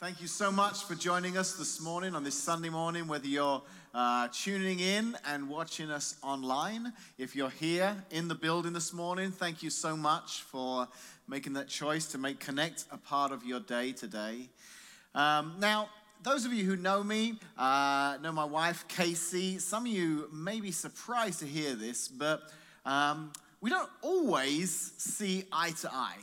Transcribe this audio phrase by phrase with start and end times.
[0.00, 3.60] Thank you so much for joining us this morning on this Sunday morning, whether you're
[3.92, 6.92] uh, tuning in and watching us online.
[7.18, 10.86] If you're here in the building this morning, thank you so much for
[11.26, 14.48] making that choice to make Connect a part of your day today.
[15.16, 15.88] Um, now,
[16.22, 20.60] those of you who know me, uh, know my wife, Casey, some of you may
[20.60, 22.52] be surprised to hear this, but
[22.86, 26.18] um, we don't always see eye to eye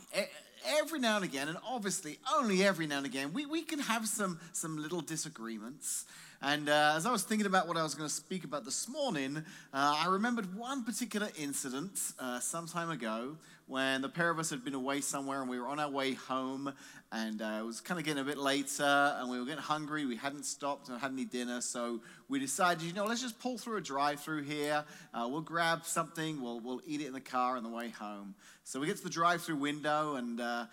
[0.79, 4.07] every now and again, and obviously only every now and again, we, we can have
[4.07, 6.05] some, some little disagreements.
[6.41, 8.87] And uh, as I was thinking about what I was going to speak about this
[8.87, 9.41] morning, uh,
[9.73, 13.37] I remembered one particular incident uh, some time ago
[13.67, 16.13] when the pair of us had been away somewhere and we were on our way
[16.13, 16.71] home
[17.11, 20.05] and uh, it was kind of getting a bit later and we were getting hungry.
[20.05, 23.57] We hadn't stopped and had any dinner, so we decided, you know, let's just pull
[23.57, 24.83] through a drive-through here.
[25.13, 26.41] Uh, we'll grab something.
[26.41, 28.35] We'll we'll eat it in the car on the way home.
[28.63, 30.39] So we get to the drive-through window and.
[30.39, 30.65] Uh,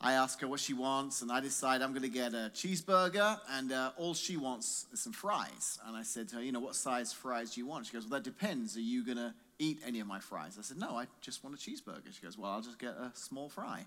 [0.00, 3.38] I ask her what she wants, and I decide I'm going to get a cheeseburger,
[3.52, 5.78] and uh, all she wants is some fries.
[5.86, 7.86] And I said to her, You know, what size fries do you want?
[7.86, 8.76] She goes, Well, that depends.
[8.76, 10.56] Are you going to eat any of my fries?
[10.58, 12.12] I said, No, I just want a cheeseburger.
[12.12, 13.86] She goes, Well, I'll just get a small fry.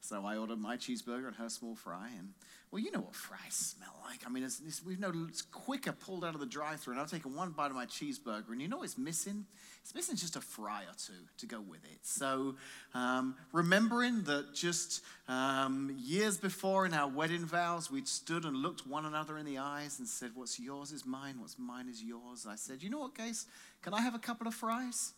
[0.00, 2.08] So I ordered my cheeseburger and her small fry.
[2.16, 2.34] And,
[2.70, 4.20] well, you know what fries smell like.
[4.26, 6.94] I mean, it's, it's, we know it's quicker pulled out of the drive through.
[6.94, 8.50] And I've taken one bite of my cheeseburger.
[8.50, 9.46] And you know what's missing?
[9.82, 12.00] It's missing just a fry or two to go with it.
[12.02, 12.56] So
[12.92, 18.86] um, remembering that just um, years before in our wedding vows, we'd stood and looked
[18.86, 22.46] one another in the eyes and said, What's yours is mine, what's mine is yours.
[22.46, 23.46] I said, You know what, Case?
[23.80, 25.14] Can I have a couple of fries?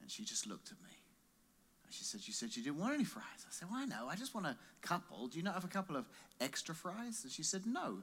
[0.00, 0.97] And she just looked at me.
[1.90, 3.24] She said, You said you didn't want any fries.
[3.46, 4.08] I said, Well, I know.
[4.08, 5.28] I just want a couple.
[5.28, 6.06] Do you not have a couple of
[6.40, 7.20] extra fries?
[7.22, 7.98] And she said, No,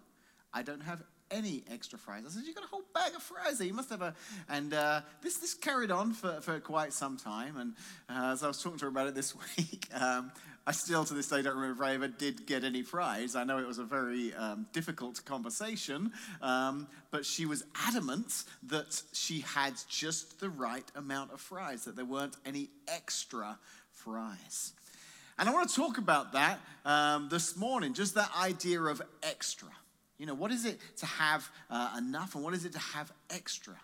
[0.53, 2.23] I don't have any extra fries.
[2.26, 3.68] I said, you've got a whole bag of fries there.
[3.68, 4.14] You must have a.
[4.50, 7.58] And uh, this, this carried on for, for quite some time.
[7.58, 7.73] And
[8.09, 10.31] uh, as I was talking to her about it this week, um,
[10.68, 13.36] I still to this day don't remember if I ever did get any fries.
[13.36, 19.02] I know it was a very um, difficult conversation, um, but she was adamant that
[19.14, 23.59] she had just the right amount of fries, that there weren't any extra
[23.91, 24.74] fries.
[25.38, 29.69] And I want to talk about that um, this morning, just that idea of extra.
[30.18, 33.12] You know, what is it to have uh, enough and what is it to have
[33.30, 33.76] extra?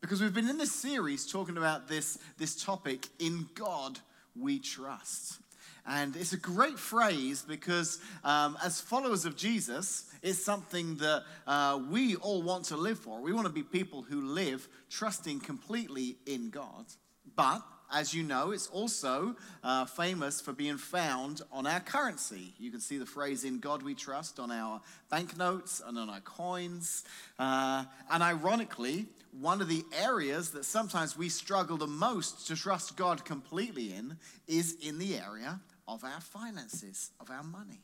[0.00, 3.98] Because we've been in this series talking about this, this topic, in God
[4.38, 5.38] we trust.
[5.86, 11.80] And it's a great phrase because, um, as followers of Jesus, it's something that uh,
[11.90, 13.20] we all want to live for.
[13.20, 16.86] We want to be people who live trusting completely in God.
[17.34, 22.54] But as you know, it's also uh, famous for being found on our currency.
[22.58, 24.80] You can see the phrase "In God We Trust" on our
[25.10, 27.04] banknotes and on our coins.
[27.38, 29.06] Uh, and ironically,
[29.38, 34.16] one of the areas that sometimes we struggle the most to trust God completely in
[34.46, 37.80] is in the area of our finances, of our money.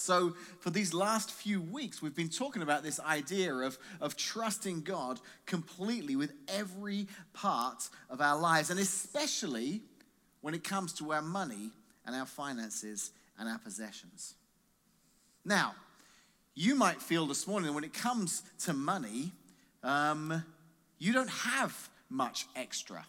[0.00, 4.80] So, for these last few weeks, we've been talking about this idea of, of trusting
[4.80, 9.82] God completely with every part of our lives, and especially
[10.40, 11.70] when it comes to our money
[12.06, 14.36] and our finances and our possessions.
[15.44, 15.74] Now,
[16.54, 19.32] you might feel this morning when it comes to money,
[19.82, 20.42] um,
[20.98, 23.04] you don't have much extra.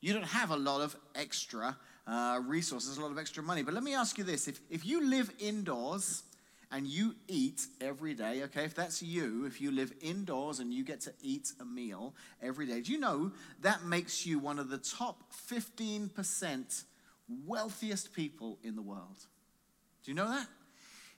[0.00, 1.76] You don't have a lot of extra
[2.06, 3.62] uh, resources, a lot of extra money.
[3.62, 6.22] But let me ask you this if, if you live indoors
[6.70, 10.84] and you eat every day, okay, if that's you, if you live indoors and you
[10.84, 14.70] get to eat a meal every day, do you know that makes you one of
[14.70, 16.84] the top 15%
[17.46, 19.26] wealthiest people in the world?
[20.04, 20.46] Do you know that?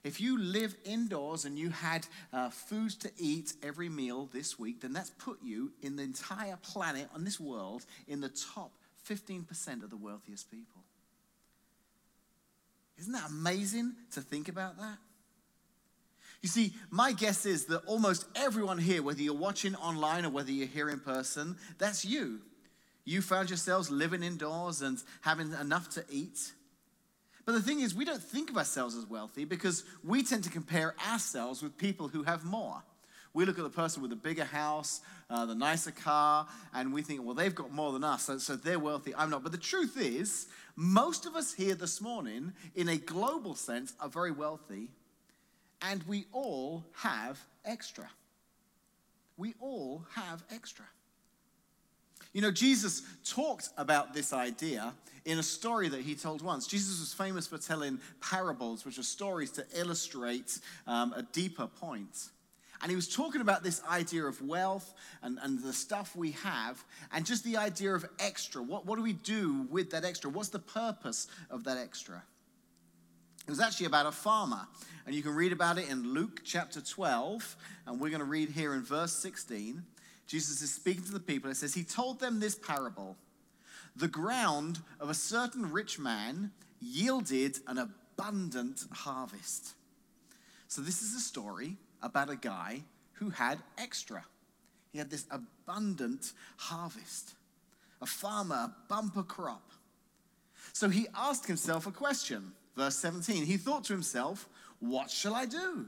[0.03, 4.81] If you live indoors and you had uh, food to eat every meal this week,
[4.81, 8.71] then that's put you in the entire planet, on this world, in the top
[9.09, 10.81] 15% of the wealthiest people.
[12.99, 14.97] Isn't that amazing to think about that?
[16.41, 20.51] You see, my guess is that almost everyone here, whether you're watching online or whether
[20.51, 22.39] you're here in person, that's you.
[23.03, 26.51] You found yourselves living indoors and having enough to eat.
[27.45, 30.49] But the thing is, we don't think of ourselves as wealthy because we tend to
[30.49, 32.83] compare ourselves with people who have more.
[33.35, 37.01] We look at the person with the bigger house, uh, the nicer car, and we
[37.01, 39.13] think, well, they've got more than us, so, they're wealthy.
[39.13, 39.43] I'm not.
[39.43, 40.47] But the truth is,
[40.77, 44.87] most of us here this morning, in a global sense, are very wealthy,
[45.81, 48.09] and we all have extra.
[49.35, 50.85] We all have extra.
[52.31, 54.93] You know, Jesus talked about this idea
[55.25, 56.67] in a story that he told once.
[56.67, 62.29] Jesus was famous for telling parables, which are stories to illustrate um, a deeper point.
[62.85, 64.93] And he was talking about this idea of wealth
[65.23, 68.61] and, and the stuff we have, and just the idea of extra.
[68.61, 70.29] What, what do we do with that extra?
[70.29, 72.21] What's the purpose of that extra?
[73.47, 74.67] It was actually about a farmer.
[75.07, 77.55] And you can read about it in Luke chapter 12.
[77.87, 79.81] And we're going to read here in verse 16.
[80.27, 81.49] Jesus is speaking to the people.
[81.49, 83.17] It says, He told them this parable
[83.95, 89.73] The ground of a certain rich man yielded an abundant harvest.
[90.67, 92.81] So, this is a story about a guy
[93.13, 94.23] who had extra.
[94.91, 97.33] He had this abundant harvest,
[98.01, 99.71] a farmer, a bumper crop.
[100.73, 102.53] So he asked himself a question.
[102.75, 104.47] Verse 17 He thought to himself,
[104.79, 105.87] What shall I do?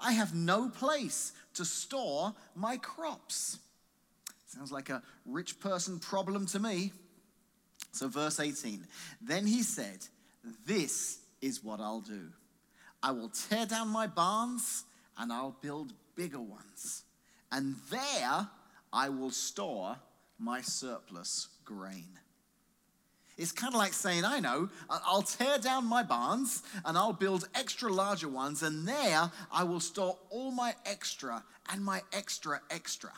[0.00, 3.58] I have no place to store my crops.
[4.46, 6.92] Sounds like a rich person problem to me.
[7.92, 8.86] So, verse 18
[9.20, 10.06] Then he said,
[10.66, 12.28] This is what I'll do.
[13.02, 14.84] I will tear down my barns
[15.18, 17.02] and I'll build bigger ones.
[17.50, 18.48] And there
[18.92, 19.96] I will store
[20.38, 22.18] my surplus grain.
[23.36, 27.48] It's kind of like saying, I know, I'll tear down my barns and I'll build
[27.54, 33.12] extra larger ones, and there I will store all my extra and my extra extra.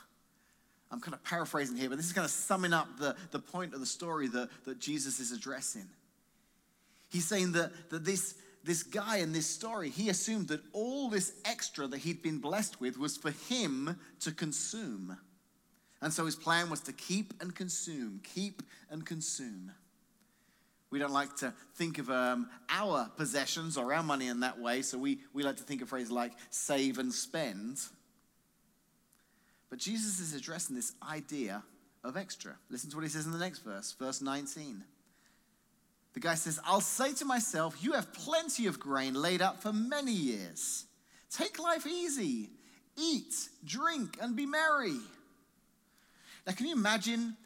[0.91, 3.73] I'm kind of paraphrasing here, but this is kind of summing up the, the point
[3.73, 5.87] of the story that, that Jesus is addressing.
[7.09, 11.33] He's saying that, that this, this guy in this story, he assumed that all this
[11.45, 15.17] extra that he'd been blessed with was for him to consume.
[16.03, 19.73] And so his plan was to keep and consume, keep and consume.
[20.91, 24.83] We don't like to think of um, our possessions or our money in that way,
[24.83, 27.79] so we, we like to think of phrases like save and spend.
[29.69, 31.63] But Jesus is addressing this idea
[32.03, 32.57] of extra.
[32.71, 34.83] Listen to what he says in the next verse, verse 19.
[36.15, 39.73] The guy says, I'll say to myself, You have plenty of grain laid up for
[39.73, 40.85] many years.
[41.31, 42.51] Take life easy,
[42.97, 43.35] eat,
[43.65, 44.99] drink, and be merry.
[46.47, 47.37] Now, can you imagine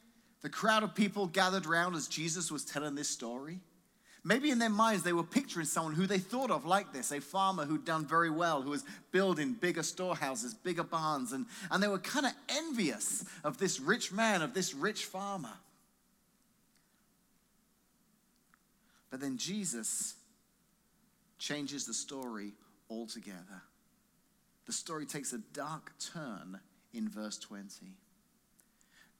[0.44, 3.60] the crowd of people gathered around as Jesus was telling this story.
[4.22, 7.20] Maybe in their minds they were picturing someone who they thought of like this a
[7.20, 11.88] farmer who'd done very well, who was building bigger storehouses, bigger barns, and, and they
[11.88, 15.54] were kind of envious of this rich man, of this rich farmer.
[19.14, 20.16] But then Jesus
[21.38, 22.50] changes the story
[22.90, 23.62] altogether.
[24.66, 26.58] The story takes a dark turn
[26.92, 27.92] in verse 20.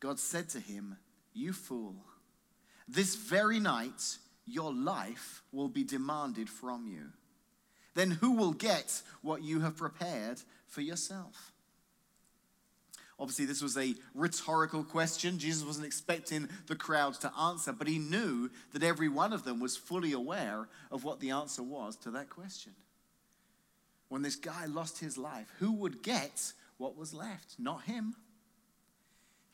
[0.01, 0.97] God said to him,
[1.33, 1.95] you fool.
[2.89, 7.13] This very night, your life will be demanded from you.
[7.95, 11.53] Then who will get what you have prepared for yourself?
[13.25, 15.39] Obviously, this was a rhetorical question.
[15.39, 19.61] Jesus wasn't expecting the crowds to answer, but he knew that every one of them
[19.61, 22.73] was fully aware of what the answer was to that question.
[24.11, 27.55] When this guy lost his life, who would get what was left?
[27.59, 28.15] Not him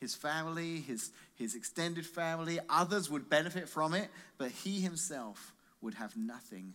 [0.01, 4.09] his family, his, his extended family, others would benefit from it,
[4.39, 6.73] but he himself would have nothing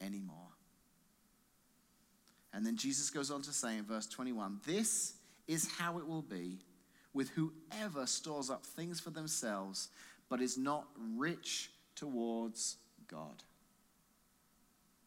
[0.00, 0.36] anymore.
[2.54, 5.14] And then Jesus goes on to say in verse 21 This
[5.48, 6.58] is how it will be
[7.12, 9.88] with whoever stores up things for themselves,
[10.28, 10.86] but is not
[11.16, 12.76] rich towards
[13.08, 13.42] God.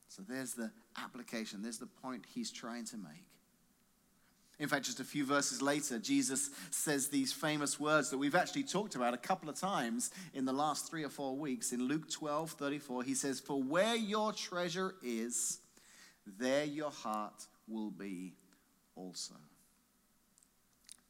[0.09, 3.25] So there's the application, there's the point he's trying to make.
[4.59, 8.63] In fact, just a few verses later, Jesus says these famous words that we've actually
[8.63, 11.71] talked about a couple of times in the last three or four weeks.
[11.71, 15.59] In Luke 12 34, he says, For where your treasure is,
[16.37, 18.33] there your heart will be
[18.95, 19.33] also.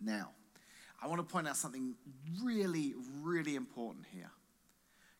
[0.01, 0.29] Now,
[1.01, 1.95] I want to point out something
[2.43, 4.29] really, really important here.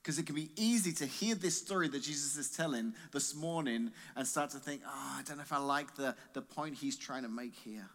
[0.02, 3.92] Because it can be easy to hear this story that Jesus is telling this morning
[4.16, 6.98] and start to think, oh, I don't know if I like the, the point he's
[6.98, 7.88] trying to make here.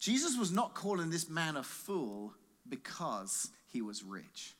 [0.00, 2.32] Jesus was not calling this man a fool
[2.68, 4.54] because he was rich.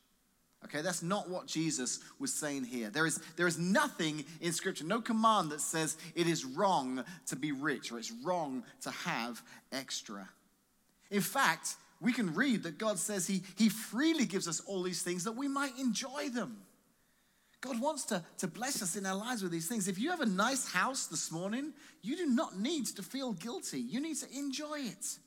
[0.64, 2.88] Okay, that's not what Jesus was saying here.
[2.88, 7.36] There is, there is nothing in Scripture, no command that says it is wrong to
[7.36, 10.28] be rich or it's wrong to have extra.
[11.10, 15.02] In fact, we can read that God says he, he freely gives us all these
[15.02, 16.58] things that we might enjoy them.
[17.60, 19.88] God wants to, to bless us in our lives with these things.
[19.88, 23.80] If you have a nice house this morning, you do not need to feel guilty.
[23.80, 25.18] You need to enjoy it.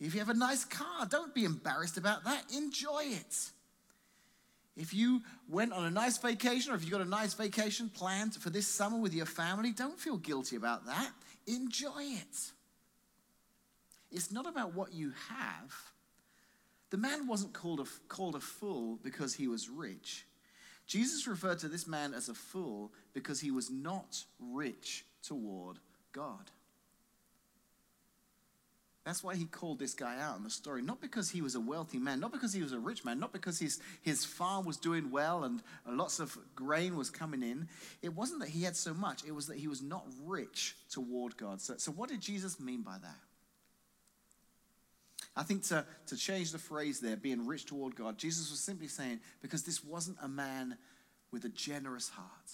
[0.00, 2.44] If you have a nice car, don't be embarrassed about that.
[2.52, 3.50] Enjoy it.
[4.76, 8.34] If you went on a nice vacation or if you got a nice vacation planned
[8.34, 11.10] for this summer with your family, don't feel guilty about that.
[11.46, 12.52] Enjoy it.
[14.16, 15.74] It's not about what you have.
[16.88, 20.24] The man wasn't called a, called a fool because he was rich.
[20.86, 25.76] Jesus referred to this man as a fool because he was not rich toward
[26.12, 26.50] God.
[29.04, 30.80] That's why he called this guy out in the story.
[30.80, 33.34] Not because he was a wealthy man, not because he was a rich man, not
[33.34, 37.68] because his, his farm was doing well and uh, lots of grain was coming in.
[38.00, 41.36] It wasn't that he had so much, it was that he was not rich toward
[41.36, 41.60] God.
[41.60, 43.25] So, so what did Jesus mean by that?
[45.36, 48.88] I think to, to change the phrase there, being rich toward God, Jesus was simply
[48.88, 50.78] saying, because this wasn't a man
[51.30, 52.50] with a generous heart.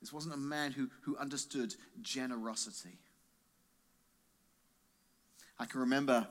[0.00, 2.98] This wasn't a man who, who understood generosity.
[5.58, 6.28] I can remember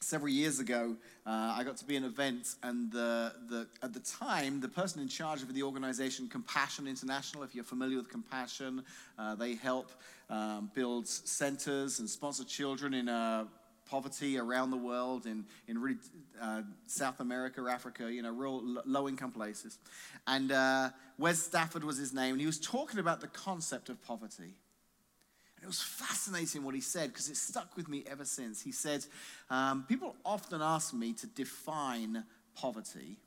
[0.00, 4.00] several years ago, uh, I got to be an event, and the, the, at the
[4.00, 8.84] time, the person in charge of the organization, Compassion International, if you're familiar with Compassion,
[9.18, 9.90] uh, they help
[10.30, 13.46] um, build centers and sponsor children in uh,
[13.86, 15.98] poverty around the world, in, in really
[16.40, 19.78] uh, South America, Africa, you know, real low income places.
[20.26, 24.02] And uh, Wess Stafford was his name, and he was talking about the concept of
[24.02, 24.54] poverty.
[25.56, 28.60] And it was fascinating what he said because it stuck with me ever since.
[28.60, 29.04] He said,
[29.50, 32.24] um, People often ask me to define
[32.54, 33.18] poverty.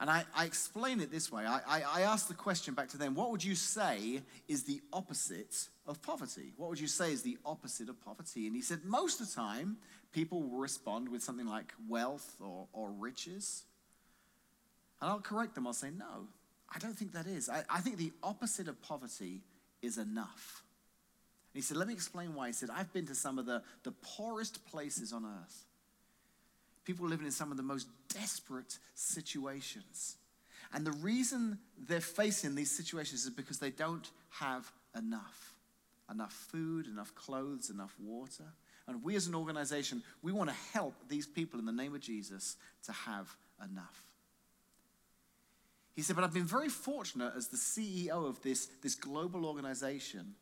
[0.00, 2.98] And I, I explain it this way I, I, I ask the question back to
[2.98, 6.52] them what would you say is the opposite of poverty?
[6.56, 8.46] What would you say is the opposite of poverty?
[8.46, 9.78] And he said, Most of the time,
[10.12, 13.64] people will respond with something like wealth or, or riches.
[15.00, 15.66] And I'll correct them.
[15.66, 16.28] I'll say, No,
[16.72, 17.48] I don't think that is.
[17.48, 19.40] I, I think the opposite of poverty
[19.82, 20.62] is enough.
[21.54, 22.48] And he said, Let me explain why.
[22.48, 25.64] He said, I've been to some of the, the poorest places on earth.
[26.88, 30.16] People living in some of the most desperate situations.
[30.72, 35.54] And the reason they're facing these situations is because they don't have enough
[36.10, 38.44] enough food, enough clothes, enough water.
[38.86, 42.00] And we as an organization, we want to help these people in the name of
[42.00, 43.28] Jesus to have
[43.62, 44.06] enough.
[45.94, 50.36] He said, But I've been very fortunate as the CEO of this, this global organization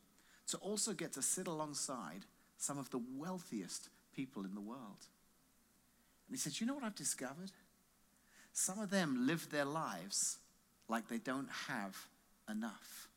[0.47, 2.25] to also get to sit alongside
[2.57, 5.09] some of the wealthiest people in the world.
[6.29, 7.53] And he said, You know what I've discovered?
[8.53, 10.39] Some of them live their lives
[10.89, 11.97] like they don't have
[12.51, 13.09] enough.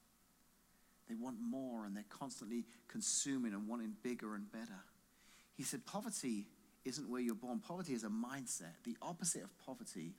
[1.07, 4.83] They want more and they're constantly consuming and wanting bigger and better.
[5.55, 6.45] He said, Poverty
[6.85, 8.73] isn't where you're born, poverty is a mindset.
[8.83, 10.13] The opposite of poverty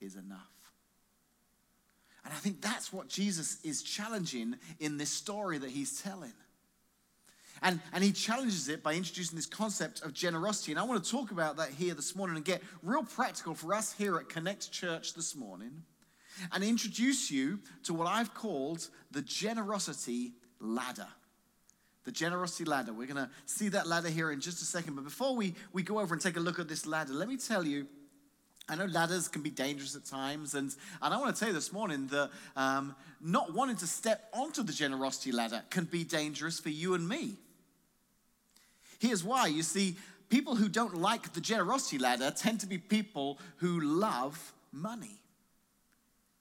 [0.00, 0.40] is enough.
[2.24, 6.32] And I think that's what Jesus is challenging in this story that he's telling.
[7.64, 10.70] And, and he challenges it by introducing this concept of generosity.
[10.72, 13.72] And I want to talk about that here this morning and get real practical for
[13.72, 15.82] us here at Connect Church this morning
[16.52, 21.08] and introduce you to what I've called the generosity ladder.
[22.04, 22.92] The generosity ladder.
[22.92, 24.94] We're going to see that ladder here in just a second.
[24.94, 27.38] But before we, we go over and take a look at this ladder, let me
[27.38, 27.86] tell you
[28.68, 31.54] I know ladders can be dangerous at times, and, and I want to tell you
[31.54, 36.60] this morning that um, not wanting to step onto the generosity ladder can be dangerous
[36.60, 37.36] for you and me.
[39.04, 39.48] Here's why.
[39.48, 39.96] You see,
[40.30, 45.20] people who don't like the generosity ladder tend to be people who love money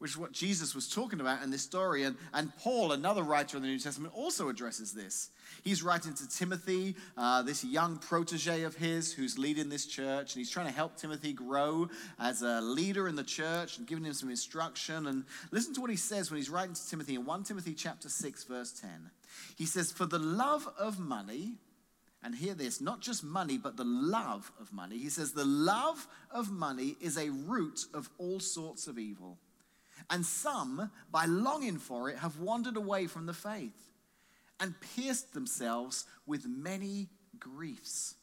[0.04, 2.04] which is what Jesus was talking about in this story.
[2.04, 5.30] And, and Paul, another writer in the New Testament, also addresses this.
[5.64, 10.42] He's writing to Timothy, uh, this young protege of his who's leading this church, and
[10.42, 11.88] he's trying to help Timothy grow
[12.20, 15.08] as a leader in the church and giving him some instruction.
[15.08, 18.10] And listen to what he says when he's writing to Timothy in 1 Timothy chapter
[18.10, 18.90] 6, verse 10.
[19.56, 21.54] He says, For the love of money,
[22.24, 24.98] and hear this, not just money, but the love of money.
[24.98, 29.38] He says, The love of money is a root of all sorts of evil.
[30.10, 33.92] And some, by longing for it, have wandered away from the faith
[34.60, 38.16] and pierced themselves with many griefs.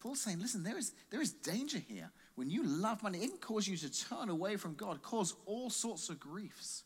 [0.00, 2.10] Paul's saying, listen, there is, there is danger here.
[2.34, 5.68] When you love money, it can cause you to turn away from God, cause all
[5.68, 6.84] sorts of griefs.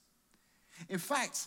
[0.88, 1.46] In fact,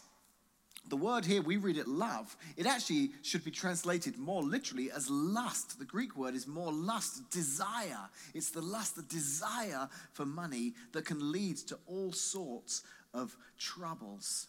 [0.90, 2.36] the word here, we read it love.
[2.56, 5.80] It actually should be translated more literally as lust.
[5.80, 8.10] The Greek word is more lust, desire.
[8.34, 14.48] It's the lust, the desire for money that can lead to all sorts of troubles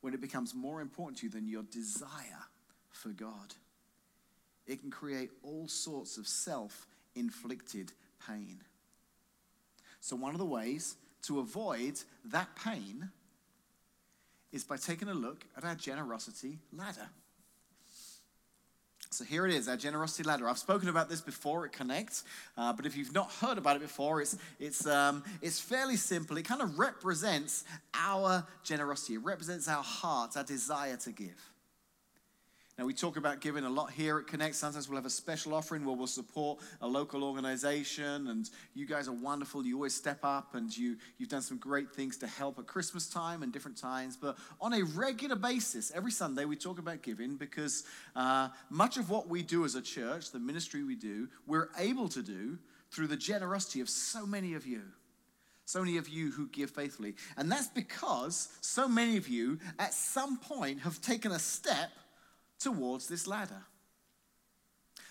[0.00, 2.46] when it becomes more important to you than your desire
[2.90, 3.54] for God.
[4.66, 7.92] It can create all sorts of self inflicted
[8.26, 8.60] pain.
[10.00, 13.10] So, one of the ways to avoid that pain
[14.52, 17.08] is by taking a look at our generosity ladder.
[19.12, 20.48] So here it is, our generosity ladder.
[20.48, 22.22] I've spoken about this before at Connect,
[22.56, 26.36] uh, but if you've not heard about it before, it's, it's, um, it's fairly simple.
[26.36, 31.50] It kind of represents our generosity, it represents our heart, our desire to give.
[32.80, 34.54] Now, we talk about giving a lot here at Connect.
[34.54, 39.06] Sometimes we'll have a special offering where we'll support a local organization, and you guys
[39.06, 39.66] are wonderful.
[39.66, 43.06] You always step up, and you, you've done some great things to help at Christmas
[43.06, 44.16] time and different times.
[44.16, 47.84] But on a regular basis, every Sunday, we talk about giving because
[48.16, 52.08] uh, much of what we do as a church, the ministry we do, we're able
[52.08, 52.56] to do
[52.90, 54.80] through the generosity of so many of you.
[55.66, 57.14] So many of you who give faithfully.
[57.36, 61.90] And that's because so many of you at some point have taken a step
[62.60, 63.62] towards this ladder.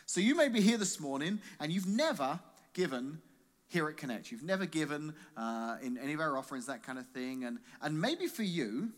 [0.05, 2.39] So you may be here this morning and you've never
[2.73, 3.21] given
[3.67, 4.31] here at Connect.
[4.31, 7.43] You've never given uh, in any of our offerings, that kind of thing.
[7.43, 8.89] And, and maybe for you,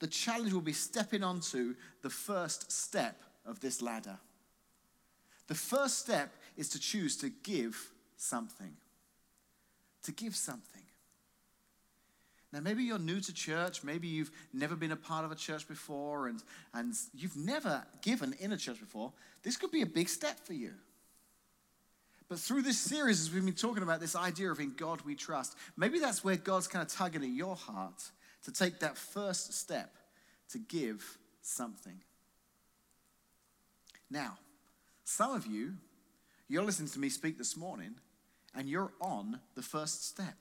[0.00, 4.18] the challenge will be stepping onto the first step of this ladder.
[5.46, 8.76] The first step is to choose to give something.
[10.02, 10.82] To give something.
[12.52, 13.84] Now, maybe you're new to church.
[13.84, 18.34] Maybe you've never been a part of a church before and, and you've never given
[18.40, 19.12] in a church before.
[19.42, 20.72] This could be a big step for you.
[22.28, 25.14] But through this series, as we've been talking about this idea of in God we
[25.14, 28.02] trust, maybe that's where God's kind of tugging at your heart
[28.44, 29.96] to take that first step
[30.50, 32.00] to give something.
[34.10, 34.38] Now,
[35.04, 35.74] some of you,
[36.48, 37.94] you're listening to me speak this morning,
[38.54, 40.34] and you're on the first step.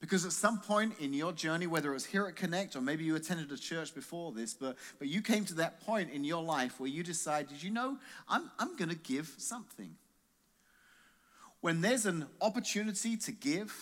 [0.00, 3.04] Because at some point in your journey, whether it was here at Connect or maybe
[3.04, 6.42] you attended a church before this, but, but you came to that point in your
[6.42, 7.96] life where you decided, you know,
[8.28, 9.96] I'm, I'm going to give something.
[11.62, 13.72] When there's an opportunity to give,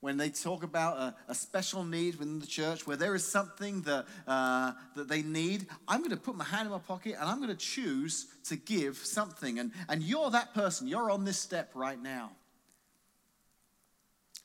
[0.00, 3.82] when they talk about a, a special need within the church, where there is something
[3.82, 7.30] that, uh, that they need, I'm going to put my hand in my pocket and
[7.30, 9.60] I'm going to choose to give something.
[9.60, 12.32] And, and you're that person, you're on this step right now.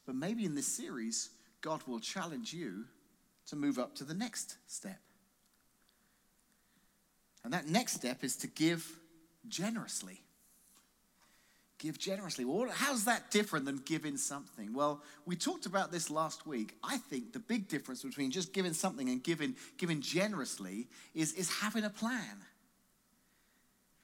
[0.07, 1.29] But maybe in this series,
[1.61, 2.85] God will challenge you
[3.47, 4.99] to move up to the next step.
[7.43, 8.89] And that next step is to give
[9.47, 10.21] generously.
[11.77, 12.45] Give generously.
[12.45, 14.73] Well, how's that different than giving something?
[14.73, 16.73] Well, we talked about this last week.
[16.83, 21.49] I think the big difference between just giving something and giving, giving generously is, is
[21.49, 22.43] having a plan.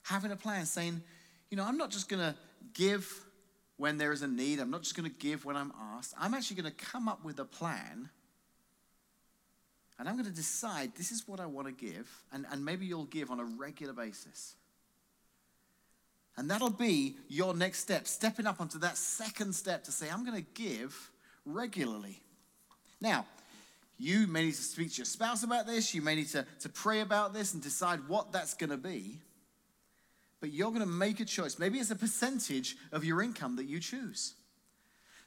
[0.04, 1.02] Having a plan, saying,
[1.50, 2.36] you know, I'm not just going to
[2.74, 3.26] give
[3.84, 4.62] when there is a need.
[4.62, 6.14] I'm not just going to give when I'm asked.
[6.18, 8.10] I'm actually going to come up with a plan
[10.00, 12.10] and I'm going to decide this is what I want to give.
[12.32, 14.56] And, and maybe you'll give on a regular basis.
[16.38, 20.24] And that'll be your next step, stepping up onto that second step to say, I'm
[20.26, 21.12] going to give
[21.46, 22.22] regularly.
[23.02, 23.26] Now,
[24.00, 25.94] you may need to speak to your spouse about this.
[25.94, 29.20] You may need to, to pray about this and decide what that's going to be
[30.44, 31.58] but you're going to make a choice.
[31.58, 34.34] Maybe it's a percentage of your income that you choose.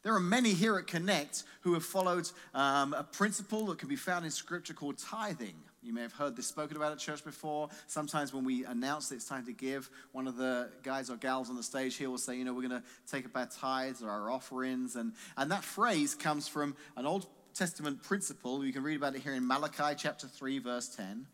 [0.02, 3.96] There are many here at Connect who have followed um, a principle that can be
[3.96, 5.55] found in Scripture called tithing.
[5.83, 7.70] You may have heard this spoken about at church before.
[7.87, 11.48] Sometimes when we announce that it's time to give, one of the guys or gals
[11.48, 14.02] on the stage here will say, you know, we're going to take up our tithes
[14.02, 14.96] or our offerings.
[14.96, 18.62] And, and that phrase comes from an Old Testament principle.
[18.62, 21.26] You can read about it here in Malachi chapter 3, verse 10.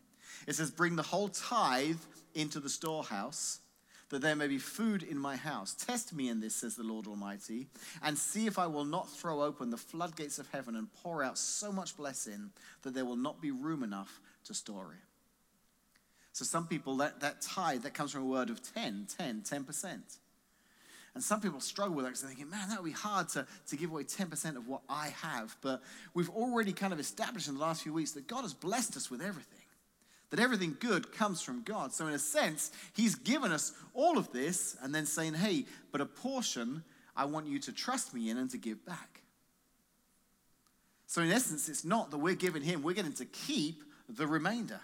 [0.47, 1.99] It says, Bring the whole tithe
[2.33, 3.59] into the storehouse
[4.09, 5.73] that there may be food in my house.
[5.73, 7.67] Test me in this, says the Lord Almighty,
[8.03, 11.37] and see if I will not throw open the floodgates of heaven and pour out
[11.37, 12.51] so much blessing
[12.83, 15.07] that there will not be room enough to store it.
[16.33, 20.17] So some people, that, that tithe, that comes from a word of 10, 10, 10%.
[21.15, 23.45] And some people struggle with that because they're thinking, man, that would be hard to,
[23.67, 25.55] to give away 10% of what I have.
[25.61, 25.83] But
[26.15, 29.11] we've already kind of established in the last few weeks that God has blessed us
[29.11, 29.62] with everything
[30.33, 31.93] that everything good comes from God.
[31.93, 36.01] So, in a sense, He's given us all of this and then saying, hey, but
[36.01, 36.83] a portion
[37.15, 39.21] I want you to trust me in and to give back.
[41.05, 44.81] So, in essence, it's not that we're giving Him, we're getting to keep the remainder.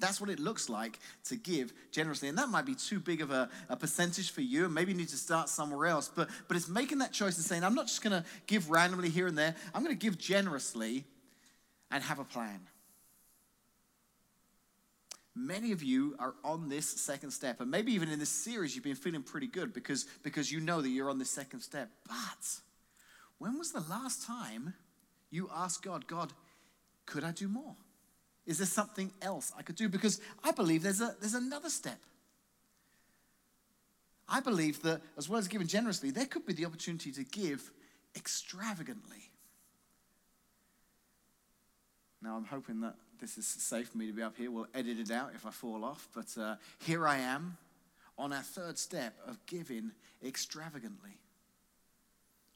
[0.00, 2.28] That's what it looks like to give generously.
[2.28, 4.98] And that might be too big of a, a, percentage for you, and maybe you
[4.98, 6.10] need to start somewhere else.
[6.12, 9.08] But, but it's making that choice and saying, I'm not just going to give randomly
[9.08, 11.04] here and there, I'm going to give generously
[11.92, 12.58] and have a plan.
[15.36, 18.84] Many of you are on this second step, and maybe even in this series, you've
[18.84, 21.90] been feeling pretty good because, because you know that you're on this second step.
[22.06, 22.60] But
[23.38, 24.74] when was the last time
[25.30, 26.32] you asked God, God,
[27.04, 27.74] could I do more?
[28.46, 29.88] Is there something else I could do?
[29.88, 31.98] Because I believe there's, a, there's another step.
[34.28, 37.70] I believe that as well as giving generously, there could be the opportunity to give
[38.14, 39.30] extravagantly.
[42.22, 42.94] Now, I'm hoping that
[43.32, 44.50] this is safe for me to be up here.
[44.50, 46.08] We'll edit it out if I fall off.
[46.14, 47.56] But uh, here I am
[48.18, 49.92] on our third step of giving
[50.24, 51.18] extravagantly.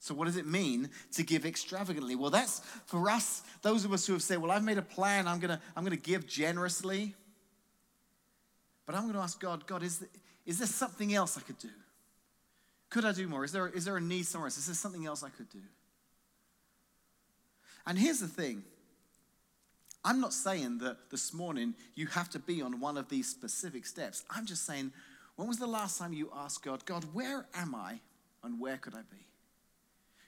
[0.01, 2.15] So, what does it mean to give extravagantly?
[2.15, 5.27] Well, that's for us, those of us who have said, Well, I've made a plan,
[5.27, 7.15] I'm going to I'm to give generously.
[8.87, 10.09] But I'm going to ask God, God, is there,
[10.47, 11.69] is there something else I could do?
[12.89, 13.45] Could I do more?
[13.45, 14.57] Is there, is there a need somewhere else?
[14.57, 15.61] Is there something else I could do?
[17.87, 18.63] And here's the thing
[20.09, 23.85] I'm not saying that this morning you have to be on one of these specific
[23.85, 24.25] steps.
[24.31, 24.91] I'm just saying,
[25.37, 28.01] when was the last time you asked God, God, where am I
[28.43, 29.27] and where could I be?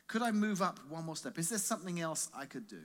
[0.06, 1.38] Could I move up one more step?
[1.38, 2.82] Is there something else I could do?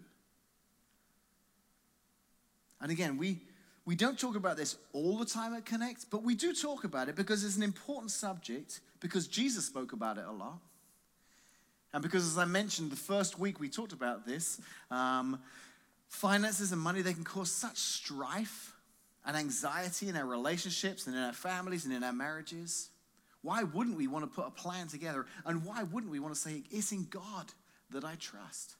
[2.80, 3.42] And again, we,
[3.84, 7.10] we don't talk about this all the time at Connect, but we do talk about
[7.10, 10.60] it because it's an important subject, because Jesus spoke about it a lot.
[11.92, 15.40] And because, as I mentioned, the first week we talked about this, um,
[16.08, 18.74] finances and money, they can cause such strife
[19.26, 22.90] and anxiety in our relationships and in our families and in our marriages.
[23.42, 25.26] Why wouldn't we want to put a plan together?
[25.46, 27.52] And why wouldn't we want to say, it's in God
[27.92, 28.76] that I trust?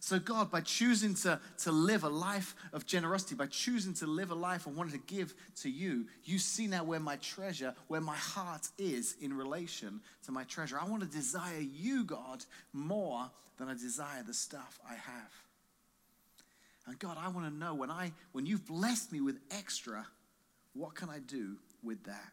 [0.00, 4.32] So, God, by choosing to, to live a life of generosity, by choosing to live
[4.32, 8.00] a life of wanting to give to you, you see now where my treasure, where
[8.00, 10.76] my heart is in relation to my treasure.
[10.80, 15.32] I want to desire you, God, more than I desire the stuff I have.
[16.86, 20.06] And God, I want to know when I when you've blessed me with extra,
[20.74, 22.32] what can I do with that?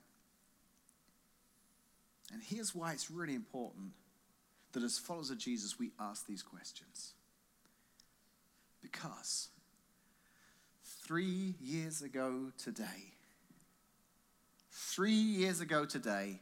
[2.32, 3.92] And here's why it's really important
[4.74, 7.14] that as followers of Jesus, we ask these questions.
[8.82, 9.50] Because
[11.06, 13.14] three years ago today,
[14.72, 16.40] three years ago today,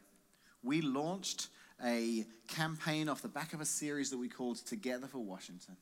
[0.63, 1.47] we launched
[1.83, 5.77] a campaign off the back of a series that we called Together for Washington.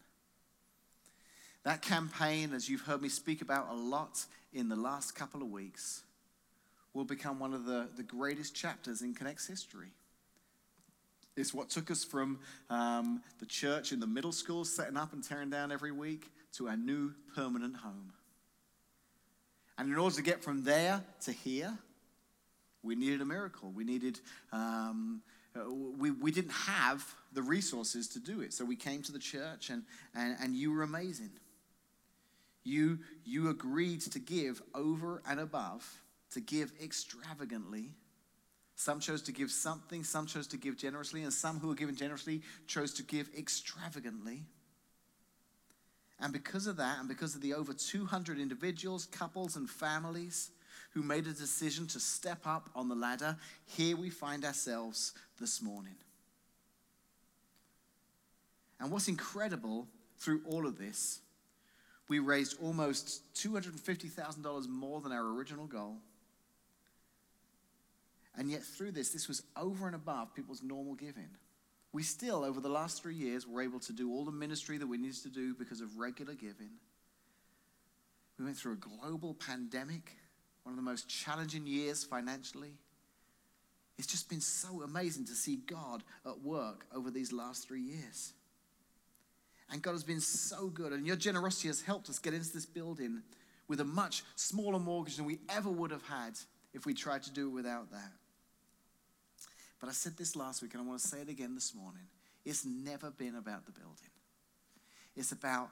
[1.65, 4.23] That campaign, as you've heard me speak about a lot
[4.53, 6.03] in the last couple of weeks,
[6.93, 9.89] will become one of the, the greatest chapters in Connect's history.
[11.35, 15.23] It's what took us from um, the church in the middle school, setting up and
[15.23, 18.13] tearing down every week, to our new permanent home.
[19.79, 21.77] And in order to get from there to here,
[22.83, 23.71] we needed a miracle.
[23.75, 24.19] We needed,
[24.53, 25.23] um,
[25.97, 28.53] we, we didn't have the resources to do it.
[28.53, 29.81] So we came to the church, and,
[30.15, 31.31] and, and you were amazing.
[32.65, 35.87] You, you agreed to give over and above,
[36.31, 37.91] to give extravagantly.
[38.75, 41.95] Some chose to give something, some chose to give generously, and some who were given
[41.95, 44.43] generously chose to give extravagantly.
[46.19, 50.49] And because of that, and because of the over 200 individuals, couples, and families
[50.91, 55.61] who made a decision to step up on the ladder, here we find ourselves this
[55.61, 55.95] morning.
[58.79, 61.21] And what's incredible through all of this,
[62.07, 65.97] we raised almost $250,000 more than our original goal.
[68.37, 71.29] And yet, through this, this was over and above people's normal giving
[71.95, 74.85] we still, over the last three years, were able to do all the ministry that
[74.85, 76.71] we needed to do because of regular giving.
[78.37, 80.11] We went through a global pandemic,
[80.63, 82.73] one of the most challenging years financially.
[83.97, 88.33] It's just been so amazing to see God at work over these last three years.
[89.71, 92.65] And God has been so good, and your generosity has helped us get into this
[92.65, 93.23] building
[93.67, 96.37] with a much smaller mortgage than we ever would have had
[96.73, 98.11] if we tried to do it without that.
[99.79, 102.03] But I said this last week, and I want to say it again this morning.
[102.45, 104.11] It's never been about the building,
[105.15, 105.69] it's about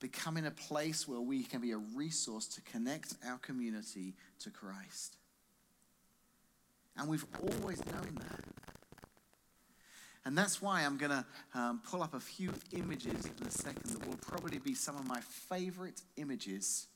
[0.00, 5.16] becoming a place where we can be a resource to connect our community to Christ.
[6.96, 8.73] And we've always known that.
[10.26, 13.84] And that's why I'm going to um, pull up a few images in a second
[13.84, 16.86] that will probably be some of my favorite images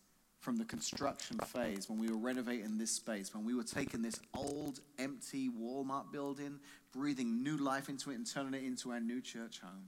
[0.41, 4.19] from the construction phase when we were renovating this space, when we were taking this
[4.35, 6.59] old, empty Walmart building,
[6.93, 9.85] breathing new life into it, and turning it into our new church home.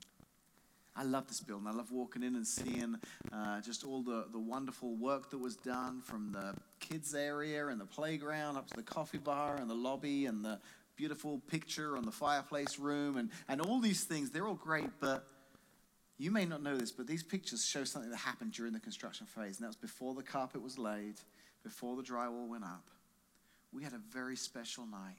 [0.96, 1.68] I love this building.
[1.68, 2.96] I love walking in and seeing
[3.32, 7.80] uh, just all the, the wonderful work that was done from the kids' area and
[7.80, 10.58] the playground up to the coffee bar and the lobby and the
[11.00, 14.30] beautiful picture on the fireplace room and, and all these things.
[14.30, 15.26] They're all great, but
[16.18, 19.26] you may not know this, but these pictures show something that happened during the construction
[19.26, 21.14] phase, and that was before the carpet was laid,
[21.62, 22.84] before the drywall went up.
[23.72, 25.16] We had a very special night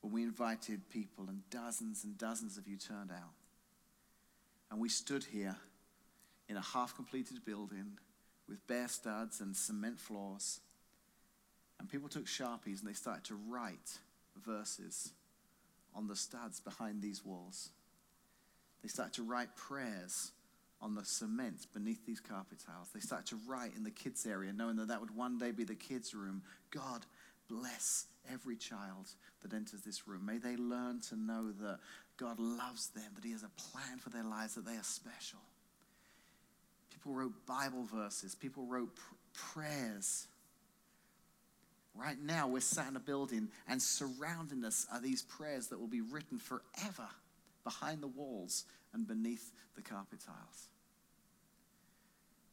[0.00, 3.34] when we invited people, and dozens and dozens of you turned out.
[4.72, 5.54] And we stood here
[6.48, 7.96] in a half completed building
[8.48, 10.58] with bare studs and cement floors.
[11.78, 13.98] And people took Sharpies and they started to write
[14.36, 15.12] verses
[15.94, 17.70] on the studs behind these walls.
[18.82, 20.32] They started to write prayers
[20.80, 22.88] on the cement beneath these carpet tiles.
[22.94, 25.64] They started to write in the kids' area, knowing that that would one day be
[25.64, 26.42] the kids' room.
[26.70, 27.04] God
[27.48, 29.08] bless every child
[29.42, 30.24] that enters this room.
[30.24, 31.78] May they learn to know that
[32.16, 35.40] God loves them, that He has a plan for their lives, that they are special.
[36.92, 40.26] People wrote Bible verses, people wrote pr- prayers.
[41.94, 45.88] Right now, we're sat in a building, and surrounding us are these prayers that will
[45.88, 47.08] be written forever
[47.64, 50.68] behind the walls and beneath the carpet tiles.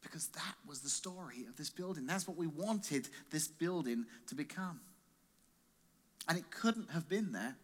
[0.02, 2.06] Because that was the story of this building.
[2.06, 4.80] That's what we wanted this building to become.
[6.28, 7.56] And it couldn't have been there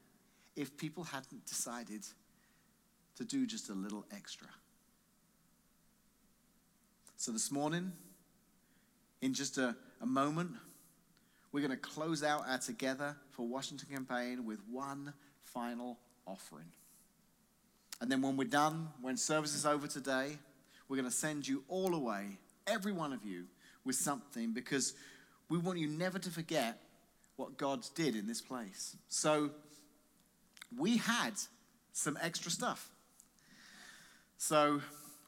[0.57, 2.03] if people hadn't decided
[3.17, 4.49] to do just a little extra.
[7.17, 7.93] So this morning,
[9.23, 10.51] in just a, a moment,
[11.55, 15.13] we're going to close out our Together for Washington campaign with one
[15.45, 16.67] final offering.
[18.01, 20.37] And then when we're done, when service is over today,
[20.89, 23.45] we're going to send you all away, every one of you,
[23.85, 24.95] with something because
[25.49, 26.77] we want you never to forget
[27.37, 28.97] what God did in this place.
[29.09, 29.51] So
[30.77, 31.35] we had
[31.93, 32.91] some extra stuff.
[34.39, 34.81] So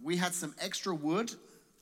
[0.03, 1.33] we had some extra wood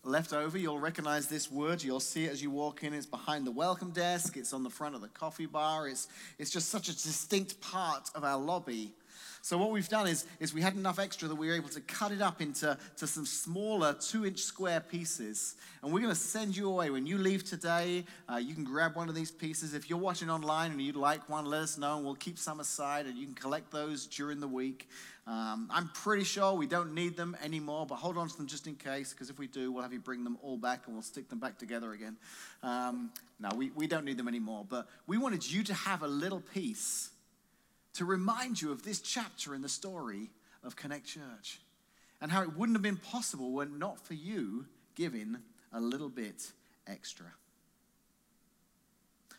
[0.06, 0.58] left over.
[0.58, 1.82] You'll recognize this word.
[1.82, 2.92] You'll see it as you walk in.
[2.92, 5.88] It's behind the welcome desk, it's on the front of the coffee bar.
[5.88, 8.92] It's, it's just such a distinct part of our lobby.
[9.42, 11.80] So what we've done is, is we had enough extra that we were able to
[11.82, 15.56] cut it up into to some smaller two-inch square pieces.
[15.82, 16.90] And we're going to send you away.
[16.90, 19.74] When you leave today, uh, you can grab one of these pieces.
[19.74, 22.60] If you're watching online and you'd like one, let us know and we'll keep some
[22.60, 24.88] aside and you can collect those during the week.
[25.26, 28.66] Um, I'm pretty sure we don't need them anymore, but hold on to them just
[28.66, 31.02] in case, because if we do, we'll have you bring them all back and we'll
[31.02, 32.16] stick them back together again.
[32.62, 36.08] Um, no, we, we don't need them anymore, but we wanted you to have a
[36.08, 37.10] little piece
[37.94, 40.30] to remind you of this chapter in the story
[40.62, 41.60] of Connect Church
[42.20, 45.36] and how it wouldn't have been possible were it not for you giving
[45.72, 46.52] a little bit
[46.86, 47.26] extra.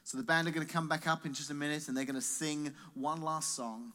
[0.03, 2.05] So the band are going to come back up in just a minute and they're
[2.05, 3.91] going to sing one last song.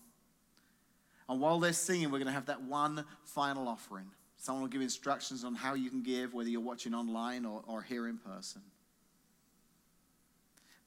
[1.29, 4.07] And while they're singing, we're going to have that one final offering.
[4.37, 7.83] Someone will give instructions on how you can give, whether you're watching online or, or
[7.83, 8.63] here in person.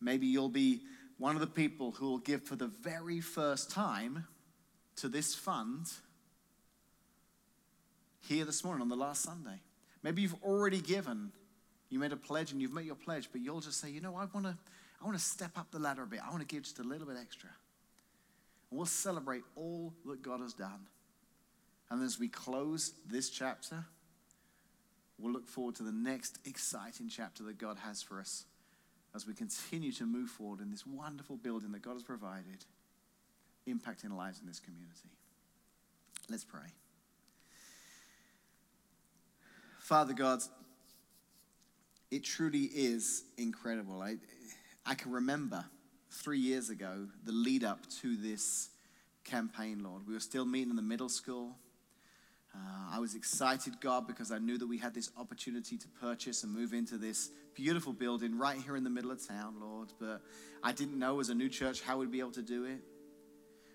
[0.01, 0.81] Maybe you'll be
[1.17, 4.25] one of the people who will give for the very first time
[4.97, 5.87] to this fund
[8.27, 9.59] here this morning on the last Sunday.
[10.01, 11.31] Maybe you've already given,
[11.89, 14.15] you made a pledge and you've made your pledge, but you'll just say, you know,
[14.15, 14.57] I want to
[15.01, 16.21] I want to step up the ladder a bit.
[16.25, 17.49] I want to give just a little bit extra.
[18.71, 20.87] And we'll celebrate all that God has done.
[21.89, 23.83] And as we close this chapter,
[25.19, 28.45] we'll look forward to the next exciting chapter that God has for us
[29.15, 32.65] as we continue to move forward in this wonderful building that God has provided,
[33.67, 35.09] impacting lives in this community.
[36.29, 36.61] Let's pray.
[39.79, 40.39] Father God,
[42.09, 44.01] it truly is incredible.
[44.01, 44.15] I,
[44.85, 45.65] I can remember
[46.09, 48.69] three years ago the lead up to this
[49.23, 50.07] campaign, Lord.
[50.07, 51.55] We were still meeting in the middle school.
[52.55, 56.43] Uh, I was excited, God, because I knew that we had this opportunity to purchase
[56.43, 59.91] and move into this beautiful building right here in the middle of town, Lord.
[59.99, 60.21] But
[60.63, 62.79] I didn't know as a new church how we'd be able to do it.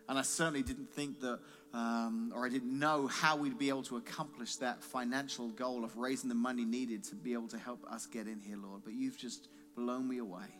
[0.08, 1.40] And I certainly didn't think that,
[1.74, 5.96] um, or I didn't know how we'd be able to accomplish that financial goal of
[5.98, 8.82] raising the money needed to be able to help us get in here, Lord.
[8.84, 10.57] But you've just blown me away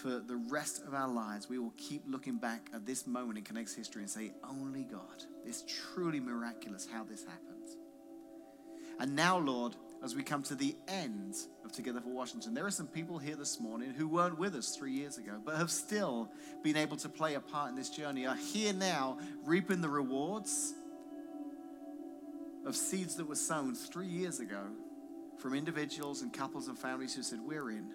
[0.00, 3.44] for the rest of our lives, we will keep looking back at this moment in
[3.44, 5.24] Connect's history and say, only God.
[5.44, 7.76] It's truly miraculous how this happens.
[8.98, 11.34] And now, Lord, as we come to the end
[11.64, 14.74] of Together for Washington, there are some people here this morning who weren't with us
[14.74, 16.30] three years ago, but have still
[16.62, 20.74] been able to play a part in this journey, are here now reaping the rewards
[22.64, 24.62] of seeds that were sown three years ago
[25.38, 27.90] from individuals and couples and families who said, We're in.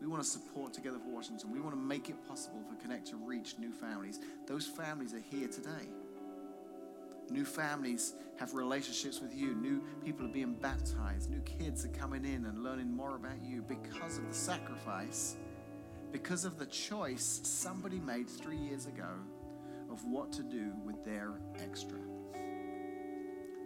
[0.00, 1.50] We want to support Together for Washington.
[1.52, 4.20] We want to make it possible for Connect to reach new families.
[4.46, 5.88] Those families are here today.
[7.30, 9.54] New families have relationships with you.
[9.54, 11.30] New people are being baptized.
[11.30, 15.36] New kids are coming in and learning more about you because of the sacrifice,
[16.12, 19.10] because of the choice somebody made three years ago
[19.90, 21.98] of what to do with their extra.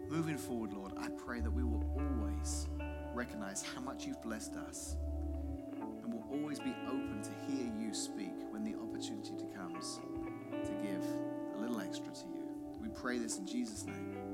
[0.09, 2.69] Moving forward, Lord, I pray that we will always
[3.15, 4.97] recognize how much you've blessed us
[6.53, 10.01] always be open to hear you speak when the opportunity comes
[10.63, 11.03] to give
[11.57, 12.45] a little extra to you.
[12.79, 14.32] We pray this in Jesus' name.